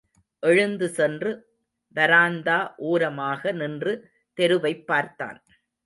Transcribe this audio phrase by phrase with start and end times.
[0.39, 1.47] எழுந்து சென்று,
[1.87, 2.73] வராந்தா
[2.77, 4.11] ஓரமாக நின்று
[4.39, 5.43] தெருவைப் பார்த்தான்.